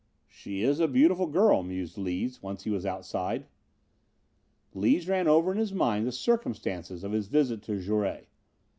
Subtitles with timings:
[0.27, 3.45] "She is a beautiful girl," mused Lees once he was outside.
[4.73, 8.27] Lees ran over in his mind the circumstances of his visit to Jouret.